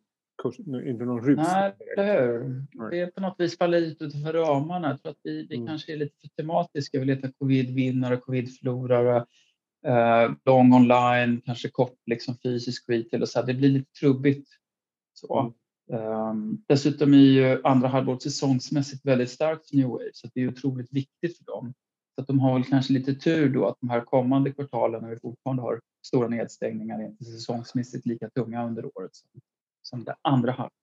kurs, 0.44 0.60
inte 0.60 1.06
någon 1.06 1.26
rus. 1.26 1.38
Nej, 1.38 1.74
eller 1.98 2.22
hur. 2.22 2.90
Det 2.92 3.00
är 3.00 3.12
på 3.12 3.22
något 3.22 3.36
vis 3.38 3.58
faller 3.58 3.80
lite 3.80 4.04
utanför 4.04 4.34
ramarna. 4.34 4.90
Jag 4.90 5.02
tror 5.02 5.12
att 5.12 5.20
vi, 5.24 5.48
vi 5.50 5.56
mm. 5.56 5.68
kanske 5.68 5.94
är 5.94 5.98
lite 5.98 6.16
för 6.22 6.28
tematiska. 6.28 7.00
Vi 7.00 7.06
letar 7.06 7.32
covid-vinnare, 7.40 8.18
covid-förlorare, 8.18 9.26
eh, 9.86 10.32
lång 10.46 10.74
online, 10.74 11.42
kanske 11.46 11.70
kort 11.70 11.98
liksom 12.06 12.36
fysisk 12.44 12.90
retail 12.90 13.22
och 13.22 13.30
så 13.30 13.40
här. 13.40 13.48
Det 13.48 13.54
blir 13.54 13.70
lite 13.70 13.92
trubbigt. 14.00 14.50
Så. 15.14 15.40
Mm. 15.40 15.54
Um, 15.92 16.64
dessutom 16.68 17.14
är 17.14 17.18
ju 17.18 17.62
andra 17.64 17.88
halvåret 17.88 18.22
säsongsmässigt 18.22 19.06
väldigt 19.06 19.30
starkt 19.30 19.70
för 19.70 19.76
New 19.76 19.88
Wave 19.88 20.10
så 20.14 20.28
det 20.34 20.42
är 20.42 20.48
otroligt 20.48 20.94
viktigt 20.94 21.38
för 21.38 21.46
dem. 21.46 21.74
Så 22.16 22.22
att 22.22 22.28
de 22.28 22.40
har 22.40 22.54
väl 22.54 22.64
kanske 22.64 22.94
lite 22.94 23.14
tur 23.16 23.50
då 23.50 23.68
att 23.68 23.78
de 23.80 23.90
här 23.90 24.02
kommande 24.02 24.52
kvartalen 24.52 25.02
när 25.02 25.10
vi 25.10 25.20
fortfarande 25.20 25.62
har 25.62 25.82
stora 26.06 26.28
nedstängningar 26.28 27.00
är 27.00 27.06
inte 27.06 27.26
säsongsmässigt 27.26 28.06
lika 28.06 28.30
tunga 28.30 28.66
under 28.68 28.98
året 28.98 29.16
som, 29.16 29.30
som 29.84 30.04
det 30.04 30.16
andra 30.22 30.52
halvåret. 30.52 30.74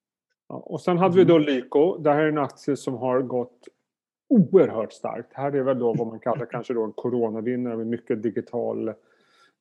Ja, 0.49 0.55
och 0.55 0.81
sen 0.81 0.99
hade 0.99 1.17
vi 1.17 1.25
då 1.25 1.39
Lyko. 1.39 1.99
Det 1.99 2.11
här 2.11 2.23
är 2.23 2.29
en 2.29 2.39
aktie 2.39 2.77
som 2.77 2.95
har 2.95 3.23
gått 3.23 3.69
oerhört 4.29 4.93
starkt. 4.93 5.35
Här 5.35 5.53
är 5.53 5.63
väl 5.63 5.79
då 5.79 5.95
vad 5.95 6.07
man 6.07 6.21
kallar 6.21 6.47
kanske 6.47 6.75
då 6.75 6.85
en 6.85 6.93
coronavinnare 6.93 7.77
med 7.77 7.87
mycket 7.87 8.23
digital 8.23 8.89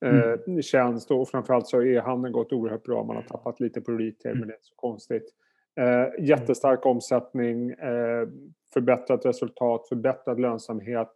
eh, 0.04 0.32
mm. 0.46 0.62
tjänst 0.62 1.10
och 1.10 1.28
framförallt 1.28 1.66
så 1.66 1.76
har 1.76 1.86
e-handeln 1.86 2.32
gått 2.32 2.52
oerhört 2.52 2.82
bra. 2.82 3.04
Man 3.04 3.16
har 3.16 3.22
tappat 3.22 3.60
lite 3.60 3.80
på 3.80 3.92
retail 3.92 4.34
men 4.34 4.48
det 4.48 4.54
är 4.54 4.56
inte 4.56 4.66
så 4.66 4.74
konstigt. 4.76 5.34
Eh, 5.80 6.24
jättestark 6.24 6.86
omsättning, 6.86 7.70
eh, 7.70 8.28
förbättrat 8.72 9.26
resultat, 9.26 9.88
förbättrad 9.88 10.40
lönsamhet. 10.40 11.12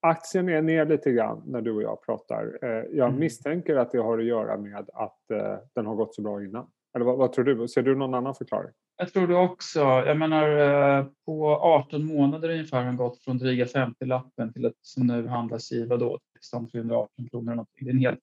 Aktien 0.00 0.48
är 0.48 0.62
ner 0.62 0.86
lite 0.86 1.12
grann 1.12 1.42
när 1.46 1.60
du 1.60 1.72
och 1.72 1.82
jag 1.82 2.02
pratar. 2.02 2.58
Eh, 2.62 2.68
jag 2.70 3.08
mm. 3.08 3.20
misstänker 3.20 3.76
att 3.76 3.92
det 3.92 3.98
har 3.98 4.18
att 4.18 4.24
göra 4.24 4.56
med 4.56 4.90
att 4.92 5.30
eh, 5.30 5.56
den 5.74 5.86
har 5.86 5.94
gått 5.94 6.14
så 6.14 6.22
bra 6.22 6.44
innan. 6.44 6.66
Eller 6.94 7.04
vad, 7.04 7.18
vad, 7.18 7.32
tror 7.32 7.44
du? 7.44 7.68
Ser 7.68 7.82
du 7.82 7.94
någon 7.94 8.14
annan 8.14 8.34
förklaring? 8.34 8.72
Jag 8.96 9.12
tror 9.12 9.26
det 9.26 9.36
också. 9.36 9.80
Jag 9.80 10.18
menar 10.18 10.58
eh, 10.98 11.06
på 11.26 11.46
18 11.46 12.04
månader 12.04 12.48
ungefär 12.48 12.78
har 12.78 12.84
den 12.84 12.96
gått 12.96 13.24
från 13.24 13.38
dryga 13.38 13.64
50-lappen 13.64 14.52
till 14.52 14.66
att 14.66 14.78
som 14.82 15.06
nu 15.06 15.26
handlas 15.26 15.72
i 15.72 15.86
vadå, 15.86 16.18
16 16.36 16.70
318 16.70 17.28
kronor. 17.30 17.66
Det 17.80 17.86
är 17.86 17.90
en 17.90 17.98
helt 17.98 18.20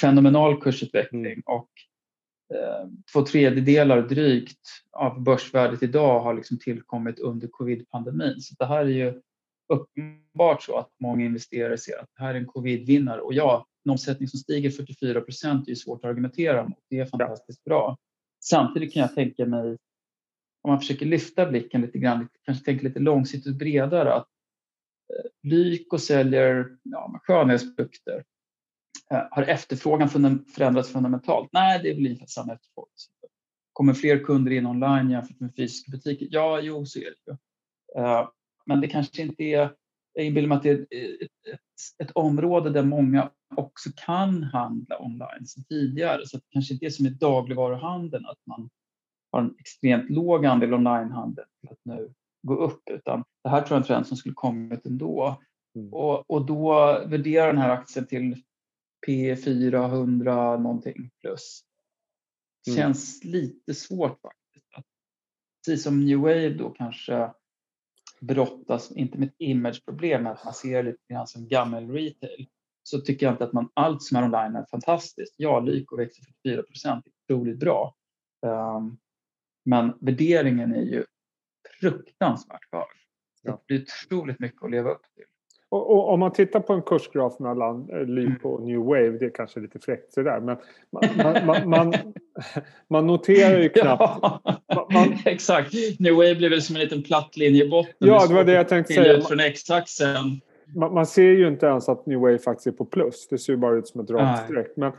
fenomenal 0.00 0.60
kursutveckling 0.60 1.24
mm. 1.24 1.42
och 1.46 1.68
eh, 2.54 2.88
två 3.12 3.22
tredjedelar 3.22 4.02
drygt 4.02 4.60
av 4.92 5.20
börsvärdet 5.20 5.82
idag 5.82 6.20
har 6.20 6.34
liksom 6.34 6.58
tillkommit 6.58 7.18
under 7.18 7.48
covid-pandemin. 7.48 8.40
Så 8.40 8.54
det 8.58 8.66
här 8.66 8.80
är 8.80 8.84
ju 8.84 9.20
uppenbart 9.68 10.62
så 10.62 10.76
att 10.76 10.90
många 11.00 11.24
investerare 11.24 11.78
ser 11.78 11.98
att 11.98 12.08
det 12.16 12.22
här 12.22 12.34
är 12.34 12.38
en 12.38 12.46
covid-vinnare. 12.46 13.20
Och 13.20 13.34
ja, 13.34 13.66
en 13.84 13.90
omsättning 13.90 14.28
som 14.28 14.38
stiger 14.38 14.70
44 14.70 15.20
procent 15.20 15.68
är 15.68 15.74
svårt 15.74 16.04
att 16.04 16.10
argumentera 16.10 16.68
mot. 16.68 16.84
Det 16.88 16.98
är 16.98 17.06
fantastiskt 17.06 17.64
bra. 17.64 17.96
Samtidigt 18.44 18.92
kan 18.94 19.00
jag 19.00 19.14
tänka 19.14 19.46
mig 19.46 19.76
om 20.62 20.70
man 20.70 20.78
försöker 20.78 21.06
lyfta 21.06 21.46
blicken 21.46 21.80
lite 21.80 21.98
grann, 21.98 22.28
kanske 22.42 22.64
tänka 22.64 22.82
lite 22.82 23.00
långsiktigt 23.00 23.56
bredare, 23.56 24.14
att 24.14 24.28
eh, 25.12 25.30
Lyko 25.50 25.98
säljer 25.98 26.76
ja, 26.82 27.20
skönhetsprodukter. 27.22 28.24
Eh, 29.10 29.22
har 29.30 29.42
efterfrågan 29.42 30.08
förändrats 30.54 30.92
fundamentalt? 30.92 31.48
Nej, 31.52 31.80
det 31.82 31.94
blir 31.94 32.06
ungefär 32.06 32.26
samma 32.26 32.52
efterfrågan. 32.52 32.90
Kommer 33.72 33.94
fler 33.94 34.24
kunder 34.24 34.52
in 34.52 34.66
online 34.66 35.10
jämfört 35.10 35.40
med 35.40 35.54
fysiska 35.56 35.90
butiker? 35.90 36.28
Ja, 36.30 36.60
jo, 36.60 36.86
så 36.86 36.98
är 36.98 37.04
det 37.04 37.32
ju. 37.32 37.36
Eh, 38.02 38.28
men 38.66 38.80
det 38.80 38.88
kanske 38.88 39.22
inte 39.22 39.42
är, 39.44 39.74
jag 40.12 40.26
inbillar 40.26 40.48
mig 40.48 40.56
att 40.56 40.62
det 40.62 40.70
är 40.70 41.22
ett, 41.22 41.54
ett, 41.54 42.08
ett, 42.08 42.10
område 42.14 42.70
där 42.70 42.82
många 42.82 43.30
också 43.56 43.90
kan 43.96 44.42
handla 44.42 45.02
online 45.02 45.46
som 45.46 45.64
tidigare. 45.64 46.26
Så 46.26 46.36
det 46.36 46.42
kanske 46.50 46.74
inte 46.74 46.86
är 46.86 46.90
som 46.90 47.06
i 47.06 47.10
dagligvaruhandeln 47.10 48.26
att 48.26 48.38
man 48.46 48.70
har 49.32 49.40
en 49.40 49.54
extremt 49.58 50.10
låg 50.10 50.46
andel 50.46 50.74
onlinehandel 50.74 51.44
för 51.60 51.72
att 51.72 51.80
nu 51.84 52.12
gå 52.42 52.54
upp, 52.54 52.82
utan 52.90 53.24
det 53.44 53.50
här 53.50 53.62
tror 53.62 53.70
jag 53.70 53.76
är 53.76 53.80
en 53.80 53.86
trend 53.86 54.06
som 54.06 54.16
skulle 54.16 54.34
kommit 54.34 54.86
ändå. 54.86 55.40
Mm. 55.76 55.92
Och, 55.94 56.30
och 56.30 56.46
då 56.46 56.72
värderar 57.06 57.46
den 57.46 57.58
här 57.58 57.70
aktien 57.70 58.06
till 58.06 58.42
P 59.06 59.36
400 59.36 60.56
någonting 60.56 61.10
plus. 61.20 61.62
Det 62.64 62.70
mm. 62.70 62.82
känns 62.82 63.24
mm. 63.24 63.32
lite 63.32 63.74
svårt 63.74 64.20
faktiskt. 64.20 64.66
Precis 65.66 65.82
som 65.82 66.04
New 66.04 66.18
Wave 66.18 66.50
då 66.50 66.70
kanske 66.70 67.30
brottas, 68.20 68.92
inte 68.92 69.18
med 69.18 69.28
ett 69.28 69.34
imageproblem, 69.38 70.26
att 70.26 70.44
man 70.44 70.54
ser 70.54 70.82
lite 70.82 70.98
grann 71.08 71.26
som 71.26 71.48
gammal 71.48 71.90
retail, 71.90 72.48
så 72.82 73.00
tycker 73.00 73.26
jag 73.26 73.32
inte 73.32 73.44
att 73.44 73.52
man 73.52 73.68
allt 73.74 74.02
som 74.02 74.16
är 74.16 74.24
online 74.24 74.56
är 74.56 74.66
fantastiskt. 74.70 75.34
Ja, 75.36 75.60
Lyko 75.60 75.96
växer 75.96 76.22
44 76.24 76.62
procent, 76.62 77.04
otroligt 77.28 77.58
bra. 77.58 77.94
Um, 78.46 78.98
men 79.64 79.98
värderingen 80.00 80.74
är 80.74 80.82
ju 80.82 81.04
fruktansvärt 81.80 82.72
hög. 82.72 82.86
Ja. 83.42 83.52
Det 83.52 83.66
blir 83.66 83.82
otroligt 83.82 84.38
mycket 84.38 84.62
att 84.62 84.70
leva 84.70 84.90
upp 84.90 85.02
till. 85.14 85.24
Och, 85.70 85.90
och, 85.90 86.08
om 86.08 86.20
man 86.20 86.32
tittar 86.32 86.60
på 86.60 86.72
en 86.72 86.82
kursgraf 86.82 87.38
mellan 87.38 87.90
eh, 87.90 88.06
Lyko 88.06 88.48
och 88.48 88.62
New 88.62 88.78
Wave, 88.78 89.10
det 89.10 89.24
är 89.24 89.30
kanske 89.30 89.60
lite 89.60 89.78
fräckt 89.78 90.12
sådär, 90.12 90.40
men 90.40 90.56
man, 90.92 91.46
man, 91.46 91.68
man, 91.68 91.94
man 92.88 93.06
noterar 93.06 93.58
ju 93.58 93.68
knappt... 93.74 94.24
Exakt. 95.24 95.72
New 95.98 96.14
Wave 96.14 96.34
blir 96.34 96.50
väl 96.50 96.62
som 96.62 96.76
en 96.76 96.82
liten 96.82 97.02
platt 97.02 97.36
linje 97.36 97.64
i 97.64 97.68
botten. 97.68 97.94
Ja, 97.98 98.26
det 98.26 98.34
var 98.34 98.44
det 98.44 98.52
jag 98.52 98.68
tänkte 98.68 98.94
säga. 98.94 99.20
från 99.20 99.40
X-axeln. 99.40 100.40
Man, 100.74 100.94
man, 100.94 101.06
ser 101.06 101.30
ju 101.30 101.48
inte 101.48 101.66
ens 101.66 101.88
att 101.88 102.06
New 102.06 102.20
Wave 102.20 102.38
faktiskt 102.38 102.66
är 102.66 102.72
på 102.72 102.84
plus. 102.84 103.28
Det 103.28 103.38
ser 103.38 103.52
ju 103.52 103.56
bara 103.56 103.76
ut 103.76 103.88
som 103.88 104.00
ett 104.00 104.10
rakt 104.10 104.44
streck. 104.44 104.72
Men 104.76 104.92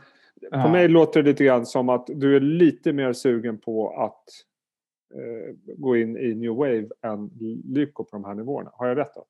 på 0.62 0.68
mig 0.68 0.88
låter 0.88 1.22
det 1.22 1.30
lite 1.30 1.44
grann 1.44 1.66
som 1.66 1.88
att 1.88 2.06
du 2.06 2.36
är 2.36 2.40
lite 2.40 2.92
mer 2.92 3.12
sugen 3.12 3.58
på 3.58 3.90
att 3.90 4.24
eh, 5.14 5.74
gå 5.76 5.96
in 5.96 6.16
i 6.16 6.34
New 6.34 6.50
Wave 6.50 6.86
än 7.02 7.30
Lyko 7.64 8.04
på 8.04 8.16
de 8.16 8.24
här 8.24 8.34
nivåerna. 8.34 8.70
Har 8.74 8.86
jag 8.86 8.98
rätt 8.98 9.14
då? 9.14 9.24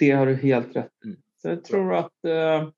Det 0.00 0.10
har 0.10 0.26
du 0.26 0.34
helt 0.34 0.76
rätt 0.76 0.92
i. 1.04 1.06
Mm. 1.06 1.20
Så 1.42 1.48
jag 1.48 1.64
tror 1.64 1.94
att 1.94 2.24
eh, 2.24 2.68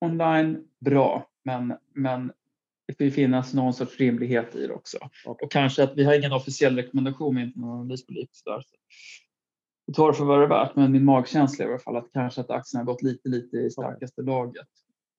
online, 0.00 0.68
bra, 0.78 1.30
men, 1.44 1.74
men 1.92 2.32
det 2.86 2.94
får 2.94 3.04
ju 3.04 3.10
finnas 3.10 3.54
någon 3.54 3.74
sorts 3.74 3.98
rimlighet 3.98 4.54
i 4.54 4.66
det 4.66 4.74
också. 4.74 4.98
Och 5.26 5.50
kanske 5.50 5.82
att 5.82 5.96
vi 5.96 6.04
har 6.04 6.18
ingen 6.18 6.32
officiell 6.32 6.76
rekommendation, 6.76 7.38
inte 7.38 7.58
någon 7.58 7.80
analys 7.80 8.06
på 8.06 8.12
där. 8.44 8.62
Så 9.86 9.92
tar 9.92 10.08
det 10.08 10.14
för 10.14 10.24
vad 10.24 10.38
det 10.38 10.44
är 10.44 10.48
värt, 10.48 10.76
men 10.76 10.92
min 10.92 11.04
magkänsla 11.04 11.64
är 11.64 11.68
i 11.68 11.70
alla 11.72 11.78
fall 11.78 11.96
att 11.96 12.12
kanske 12.12 12.40
att 12.40 12.50
aktien 12.50 12.78
har 12.78 12.84
gått 12.84 13.02
lite, 13.02 13.28
lite 13.28 13.56
i 13.56 13.70
starkaste 13.70 14.22
okay. 14.22 14.34
laget. 14.34 14.68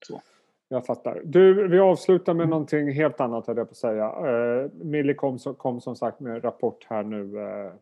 Så. 0.07 0.21
Jag 0.67 0.85
fattar. 0.85 1.21
Du, 1.25 1.67
vi 1.67 1.79
avslutar 1.79 2.33
med 2.33 2.43
mm. 2.43 2.49
någonting 2.49 2.93
helt 2.93 3.19
annat, 3.19 3.47
höll 3.47 3.57
jag 3.57 3.67
på 3.67 3.71
att 3.71 3.77
säga. 3.77 4.05
Eh, 4.05 4.71
Millicom 4.73 5.37
kom 5.37 5.81
som 5.81 5.95
sagt 5.95 6.19
med 6.19 6.43
rapport 6.43 6.85
här 6.89 7.03
nu 7.03 7.39
eh, 7.39 7.73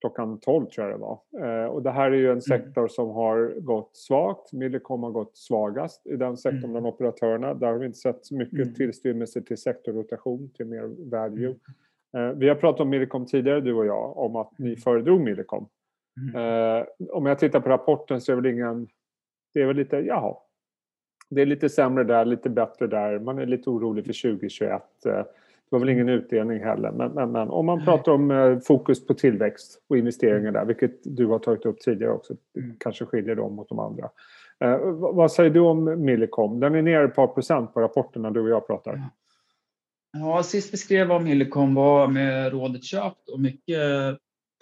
klockan 0.00 0.40
12 0.40 0.66
tror 0.66 0.86
jag 0.86 0.98
det 0.98 1.00
var. 1.00 1.20
Eh, 1.40 1.66
och 1.66 1.82
det 1.82 1.90
här 1.90 2.10
är 2.10 2.16
ju 2.16 2.24
en 2.24 2.30
mm. 2.30 2.40
sektor 2.40 2.88
som 2.88 3.10
har 3.10 3.60
gått 3.60 3.96
svagt. 3.96 4.52
Millicom 4.52 5.02
har 5.02 5.10
gått 5.10 5.36
svagast 5.36 6.06
i 6.06 6.16
den 6.16 6.36
sektorn 6.36 6.58
mm. 6.58 6.70
bland 6.70 6.86
operatörerna. 6.86 7.54
Där 7.54 7.66
har 7.66 7.78
vi 7.78 7.86
inte 7.86 7.98
sett 7.98 8.26
så 8.26 8.34
mycket 8.34 8.58
mm. 8.58 8.74
tillstymmelse 8.74 9.42
till 9.42 9.58
sektorrotation, 9.58 10.50
till 10.56 10.66
mer 10.66 11.10
value. 11.10 11.54
Eh, 12.16 12.30
vi 12.36 12.48
har 12.48 12.54
pratat 12.54 12.80
om 12.80 12.88
Millicom 12.88 13.26
tidigare, 13.26 13.60
du 13.60 13.74
och 13.74 13.86
jag, 13.86 14.18
om 14.18 14.36
att 14.36 14.58
ni 14.58 14.76
föredrog 14.76 15.20
Millicom. 15.20 15.68
Eh, 16.34 16.86
om 17.10 17.26
jag 17.26 17.38
tittar 17.38 17.60
på 17.60 17.68
rapporten 17.68 18.20
så 18.20 18.32
är 18.32 18.36
det 18.36 18.42
väl 18.42 18.52
ingen... 18.52 18.88
Det 19.54 19.62
är 19.62 19.66
väl 19.66 19.76
lite, 19.76 19.96
jaha. 19.96 20.36
Det 21.30 21.42
är 21.42 21.46
lite 21.46 21.68
sämre 21.68 22.04
där, 22.04 22.24
lite 22.24 22.50
bättre 22.50 22.86
där. 22.86 23.18
Man 23.18 23.38
är 23.38 23.46
lite 23.46 23.70
orolig 23.70 24.06
för 24.06 24.30
2021. 24.30 24.82
Det 25.70 25.76
var 25.76 25.80
väl 25.80 25.88
ingen 25.88 26.08
utdelning 26.08 26.60
heller. 26.60 26.92
Men, 26.92 27.12
men, 27.12 27.32
men 27.32 27.48
om 27.48 27.66
man 27.66 27.84
pratar 27.84 28.12
om 28.12 28.30
eh, 28.30 28.58
fokus 28.58 29.06
på 29.06 29.14
tillväxt 29.14 29.84
och 29.88 29.98
investeringar 29.98 30.52
där, 30.52 30.64
vilket 30.64 31.00
du 31.04 31.26
har 31.26 31.38
tagit 31.38 31.66
upp 31.66 31.80
tidigare 31.80 32.12
också, 32.12 32.34
mm. 32.58 32.76
kanske 32.80 33.04
skiljer 33.04 33.34
dem 33.34 33.54
mot 33.54 33.68
de 33.68 33.78
andra. 33.78 34.10
Eh, 34.64 34.78
vad 34.92 35.32
säger 35.32 35.50
du 35.50 35.60
om 35.60 36.04
Millicom? 36.04 36.60
Den 36.60 36.74
är 36.74 36.82
nere 36.82 37.04
ett 37.04 37.14
par 37.14 37.26
procent 37.26 37.74
på 37.74 37.80
rapporten 37.80 38.22
när 38.22 38.30
du 38.30 38.40
och 38.40 38.48
jag 38.48 38.66
pratar. 38.66 39.02
Ja, 40.12 40.42
sist 40.42 40.72
vi 40.72 40.76
skrev 40.76 41.12
om 41.12 41.24
Millicom 41.24 41.74
var 41.74 42.08
med 42.08 42.52
rådet 42.52 42.84
köpt 42.84 43.28
och 43.28 43.40
mycket 43.40 43.78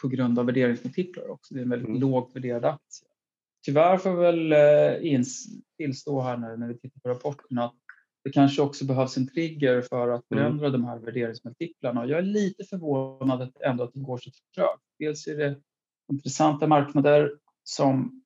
på 0.02 0.08
grund 0.08 0.38
av 0.38 0.46
värderingsmultiplar 0.46 1.30
också. 1.30 1.54
Det 1.54 1.60
är 1.60 1.64
en 1.64 1.70
väldigt 1.70 1.88
mm. 1.88 2.00
lågt 2.00 2.36
värderad 2.36 2.64
aktie. 2.64 3.08
Tyvärr 3.66 3.96
får 3.96 4.10
vi 4.10 4.16
väl 4.16 4.52
eh, 4.52 5.22
tillstå 5.76 6.20
här 6.20 6.36
nu 6.36 6.56
när 6.56 6.68
vi 6.68 6.78
tittar 6.78 7.00
på 7.00 7.08
rapporten 7.08 7.58
att 7.58 7.74
det 8.26 8.32
kanske 8.32 8.62
också 8.62 8.84
behövs 8.84 9.16
en 9.16 9.28
trigger 9.28 9.82
för 9.82 10.08
att 10.08 10.30
mm. 10.30 10.44
förändra 10.44 10.66
mm. 10.66 10.80
de 10.80 10.88
här 10.88 10.98
värderingsmultiplarna. 10.98 12.06
Jag 12.06 12.18
är 12.18 12.22
lite 12.22 12.64
förvånad 12.64 13.52
ändå 13.60 13.84
att 13.84 13.92
det 13.92 14.00
går 14.00 14.18
så 14.18 14.30
trögt. 14.54 14.82
Dels 14.98 15.26
är 15.26 15.36
det 15.36 15.56
intressanta 16.12 16.66
marknader 16.66 17.32
som 17.62 18.22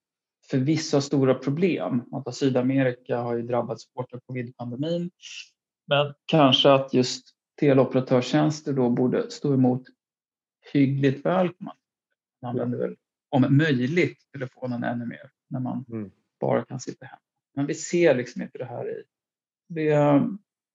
förvisso 0.50 0.96
har 0.96 1.00
stora 1.00 1.34
problem. 1.34 2.04
Att 2.12 2.34
Sydamerika 2.34 3.18
har 3.18 3.36
ju 3.36 3.42
drabbats 3.42 3.84
hårt 3.94 4.12
av 4.12 4.20
covid-pandemin. 4.26 5.10
Men 5.86 6.14
kanske 6.26 6.72
att 6.72 6.94
just 6.94 7.28
teleoperatörstjänster 7.60 8.72
då 8.72 8.90
borde 8.90 9.30
stå 9.30 9.54
emot 9.54 9.82
hyggligt 10.72 11.24
väl. 11.24 11.50
Man 11.58 11.76
använder 12.42 12.78
väl 12.78 12.96
om 13.28 13.56
möjligt 13.56 14.18
telefonen 14.32 14.84
ännu 14.84 15.06
mer 15.06 15.30
när 15.48 15.60
man 15.60 15.84
mm. 15.88 16.10
bara 16.40 16.64
kan 16.64 16.80
sitta 16.80 17.06
hemma. 17.06 17.20
Men 17.54 17.66
vi 17.66 17.74
ser 17.74 18.14
liksom 18.14 18.42
inte 18.42 18.58
det 18.58 18.64
här 18.64 18.88
i 18.88 19.02
det, 19.70 20.22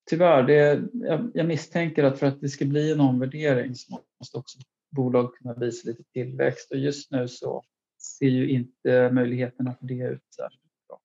tyvärr, 0.10 0.44
det, 0.44 0.82
jag, 0.94 1.32
jag, 1.34 1.46
misstänker 1.46 2.04
att 2.04 2.20
för 2.20 2.28
att 2.28 2.42
det 2.42 2.50
ska 2.50 2.66
bli 2.66 2.92
en 2.92 3.00
omvärdering 3.00 3.76
så 3.76 4.00
måste 4.20 4.38
också 4.38 4.60
bolag 4.92 5.36
kunna 5.36 5.54
visa 5.54 5.90
lite 5.90 6.04
tillväxt 6.04 6.72
och 6.72 6.78
just 6.78 7.12
nu 7.12 7.28
så 7.28 7.64
ser 8.20 8.26
ju 8.26 8.50
inte 8.50 9.10
möjligheterna 9.12 9.76
för 9.80 9.86
det 9.88 9.94
ut 9.94 10.22
särskilt 10.36 10.62
bra. 10.88 11.00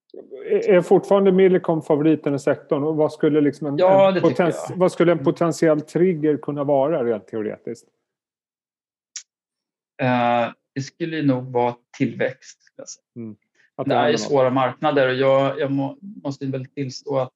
Är 0.75 0.81
fortfarande 0.81 1.33
Millicom 1.33 1.83
favoriten 1.83 2.35
i 2.35 2.39
sektorn? 2.39 2.85
Och 2.85 2.97
vad, 2.97 3.13
skulle 3.13 3.41
liksom 3.41 3.67
en, 3.67 3.77
ja, 3.77 4.17
en 4.17 4.23
poten, 4.23 4.53
vad 4.75 4.93
skulle 4.93 5.13
en 5.13 5.25
potentiell 5.25 5.81
trigger 5.81 6.37
kunna 6.37 6.65
vara 6.65 7.05
rent 7.05 7.27
teoretiskt? 7.27 7.89
Uh, 10.03 10.53
det 10.75 10.81
skulle 10.81 11.23
nog 11.23 11.53
vara 11.53 11.77
tillväxt. 11.99 12.59
Mm. 13.17 13.37
Det 13.87 13.95
är 13.95 14.09
ju 14.09 14.19
svåra 14.19 14.51
marknader 14.51 15.09
och 15.09 15.15
jag, 15.15 15.61
jag 15.61 15.71
må, 15.71 15.99
måste 16.01 16.47
väl 16.47 16.67
tillstå 16.67 17.19
att 17.19 17.33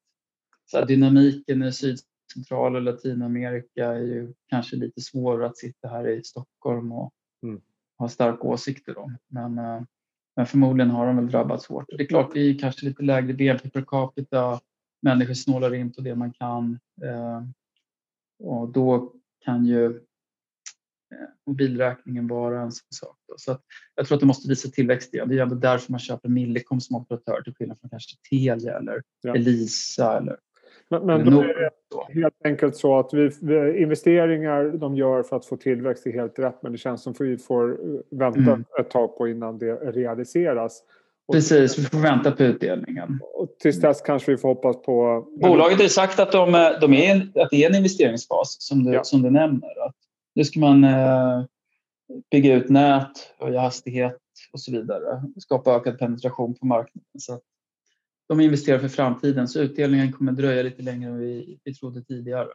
så 0.66 0.84
dynamiken 0.84 1.62
i 1.62 1.72
Sydcentral 1.72 2.76
och 2.76 2.82
Latinamerika 2.82 3.86
är 3.86 4.00
ju 4.00 4.34
kanske 4.48 4.76
lite 4.76 5.00
svårare 5.00 5.46
att 5.46 5.58
sitta 5.58 5.88
här 5.88 6.08
i 6.08 6.24
Stockholm 6.24 6.92
och 6.92 7.12
mm. 7.42 7.60
ha 7.98 8.08
starka 8.08 8.42
åsikter 8.42 8.98
om. 8.98 9.16
Men, 9.28 9.58
eh, 9.58 9.82
men 10.36 10.46
förmodligen 10.46 10.90
har 10.90 11.06
de 11.06 11.16
väl 11.16 11.30
drabbats 11.30 11.66
hårt. 11.66 11.84
Det 11.88 12.02
är 12.02 12.06
klart, 12.06 12.34
det 12.34 12.40
är 12.40 12.58
kanske 12.58 12.86
lite 12.86 13.02
lägre 13.02 13.34
BNP 13.34 13.70
per 13.70 13.82
capita. 13.82 14.60
Människor 15.02 15.34
snålar 15.34 15.74
in 15.74 15.92
på 15.92 16.00
det 16.00 16.14
man 16.14 16.32
kan. 16.32 16.78
Eh, 17.02 17.42
och 18.38 18.68
då 18.68 19.12
kan 19.44 19.66
ju 19.66 19.86
eh, 19.86 21.28
mobilräkningen 21.46 22.26
vara 22.28 22.62
en 22.62 22.72
sån 22.72 22.86
sak. 22.90 23.16
Då. 23.28 23.34
Så 23.36 23.58
jag 23.94 24.06
tror 24.06 24.16
att 24.16 24.20
det 24.20 24.26
måste 24.26 24.48
visa 24.48 24.68
tillväxt 24.68 25.14
igen. 25.14 25.28
Det 25.28 25.38
är 25.38 25.42
ändå 25.42 25.54
därför 25.54 25.92
man 25.92 26.00
köper 26.00 26.28
Millicom 26.28 26.80
som 26.80 26.96
operatör 26.96 27.42
till 27.42 27.54
skillnad 27.54 27.80
från 27.80 27.90
kanske 27.90 28.16
Telia 28.30 28.78
eller 28.78 29.02
ja. 29.22 29.34
Elisa 29.34 30.18
eller 30.18 30.38
men, 30.90 31.06
men 31.06 31.30
då 31.30 31.40
är 31.40 31.46
det 31.46 32.20
helt 32.20 32.34
enkelt 32.44 32.76
så 32.76 32.98
att 32.98 33.14
vi, 33.14 33.30
investeringar 33.82 34.64
de 34.64 34.96
gör 34.96 35.22
för 35.22 35.36
att 35.36 35.46
få 35.46 35.56
tillväxt 35.56 36.06
är 36.06 36.12
helt 36.12 36.38
rätt 36.38 36.62
men 36.62 36.72
det 36.72 36.78
känns 36.78 37.02
som 37.02 37.12
att 37.12 37.20
vi 37.20 37.38
får 37.38 37.78
vänta 38.16 38.40
mm. 38.40 38.64
ett 38.80 38.90
tag 38.90 39.18
på 39.18 39.28
innan 39.28 39.58
det 39.58 39.74
realiseras. 39.74 40.82
Precis, 41.32 41.78
vi 41.78 41.82
får 41.82 41.98
vänta 41.98 42.30
på 42.30 42.42
utdelningen. 42.42 43.20
Och 43.34 43.56
tills 43.58 43.80
dess 43.80 44.00
kanske 44.00 44.30
vi 44.30 44.36
får 44.36 44.48
hoppas 44.48 44.82
på... 44.82 45.26
Bolaget 45.40 45.80
har 45.80 45.88
sagt 45.88 46.20
att, 46.20 46.32
de, 46.32 46.52
de 46.80 46.94
är, 46.94 47.16
att 47.42 47.50
det 47.50 47.64
är 47.64 47.70
en 47.70 47.76
investeringsfas 47.76 48.56
som 48.58 48.84
du, 48.84 48.92
ja. 48.92 49.04
som 49.04 49.22
du 49.22 49.30
nämner. 49.30 49.86
Att 49.86 49.94
nu 50.34 50.44
ska 50.44 50.60
man 50.60 50.84
eh, 50.84 51.44
bygga 52.30 52.54
ut 52.54 52.68
nät, 52.68 53.10
höja 53.38 53.60
hastighet 53.60 54.16
och 54.52 54.60
så 54.60 54.72
vidare. 54.72 55.22
Skapa 55.40 55.76
ökad 55.76 55.98
penetration 55.98 56.54
på 56.54 56.66
marknaden. 56.66 57.08
Så 57.18 57.40
de 58.28 58.40
investerar 58.40 58.78
för 58.78 58.88
framtiden 58.88 59.48
så 59.48 59.60
utdelningen 59.60 60.12
kommer 60.12 60.32
dröja 60.32 60.62
lite 60.62 60.82
längre 60.82 61.10
än 61.10 61.18
vi, 61.18 61.58
vi 61.64 61.74
trodde 61.74 62.02
tidigare. 62.04 62.48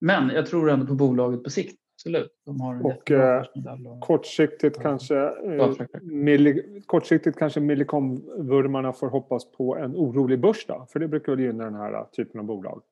Men 0.00 0.30
jag 0.30 0.46
tror 0.46 0.70
ändå 0.70 0.86
på 0.86 0.94
bolaget 0.94 1.44
på 1.44 1.50
sikt. 1.50 1.78
Absolut. 2.00 2.32
De 2.46 2.60
har 2.60 2.74
en 2.74 2.82
Och, 2.82 3.10
eh, 3.10 3.44
och- 3.86 4.00
Kortsiktigt 4.00 4.76
Ja. 4.76 4.82
kanske, 4.82 5.16
eh, 5.18 5.74
milli, 6.02 6.82
kortsiktigt 6.86 7.38
kanske 7.38 7.60
Millicom-vurmarna 7.60 8.92
får 8.92 9.08
hoppas 9.08 9.52
på 9.52 9.76
en 9.76 9.96
orolig 9.96 10.40
burs 10.40 10.64
då, 10.66 10.86
för 10.92 11.00
det 11.00 11.08
brukar 11.08 11.32
väl 11.32 11.40
gynna 11.44 11.64
den 11.64 11.74
här 11.74 12.04
typen 12.16 12.40
av 12.40 12.46
bolag. 12.46 12.82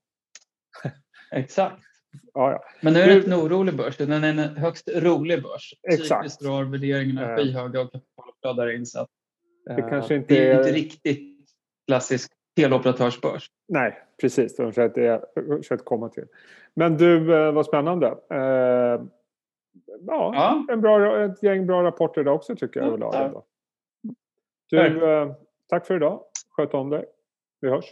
Exakt. 1.33 1.83
Ja, 2.35 2.50
ja. 2.52 2.64
Men 2.83 2.92
nu 2.92 3.00
är 3.00 3.06
det 3.06 3.14
inte 3.16 3.30
en 3.30 3.40
orolig 3.40 3.76
börs, 3.76 3.97
den 3.97 4.12
är 4.12 4.28
en 4.28 4.38
högst 4.38 4.88
rolig 4.97 5.42
börs. 5.42 5.75
Exakt. 5.92 6.23
Typiskt 6.23 6.42
drar 6.42 6.64
värderingarna 6.64 7.30
Eh. 7.30 7.37
skyhöga 7.37 7.80
och 7.80 7.92
kapitalet 7.92 8.35
flödar 8.42 8.71
in. 8.76 8.87
Så 8.87 9.00
att, 9.00 9.09
Det 9.66 9.73
eh, 9.83 9.88
kanske 9.88 10.14
inte 10.14 10.35
det 10.35 10.49
är- 10.49 10.59
inte 10.59 10.73
riktigt 10.73 11.36
klassisk 11.87 12.33
teleoperatörsbörs. 12.57 13.50
Nej, 13.69 13.99
precis. 14.21 14.57
Det 14.57 14.62
har 14.62 14.66
jag 14.66 14.75
försökt- 14.75 15.57
försökt 15.59 15.85
komma 15.85 16.09
till. 16.09 16.25
Men 16.75 16.97
du, 16.97 17.35
eh, 17.47 17.52
vad 17.52 17.66
spännande. 17.66 18.07
Eh, 18.31 18.38
ja, 18.38 19.02
Ja, 20.07 20.66
En 20.73 20.81
bra, 20.81 21.23
ett 21.25 21.43
gäng 21.43 21.66
bra 21.66 21.83
rapporter 21.83 22.21
idag 22.21 22.35
också 22.35 22.57
tycker 22.57 22.81
jag 22.81 22.87
Ja, 22.87 22.88
överlag. 22.93 23.14
ändå. 23.26 23.45
Du, 24.71 24.76
Tack. 24.76 25.02
eh, 25.02 25.33
tack 25.69 25.87
för 25.87 25.97
idag. 25.97 26.23
Sköt 26.50 26.75
om 26.75 26.90
dig. 26.90 27.05
Vi 27.61 27.71
hörs. 27.71 27.85